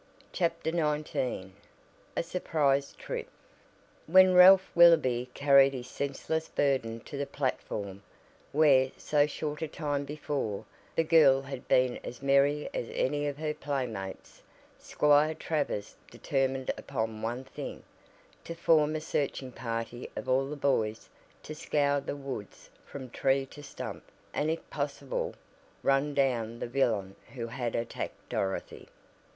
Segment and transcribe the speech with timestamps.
[0.33, 1.51] CHAPTER XIX
[2.17, 3.29] A SURPRISE TRIP
[4.07, 8.01] When Ralph Willoby carried his senseless burden to the platform,
[8.51, 13.37] where, so short a time before, the girl had been as merry as any of
[13.37, 14.41] her playmates,
[14.79, 17.83] Squire Travers determined upon one thing
[18.43, 21.09] to form a searching party of all the boys
[21.43, 24.01] to scour the woods from tree to stump
[24.33, 25.35] and if possible
[25.83, 28.87] run down the villain who had attacked Dorothy.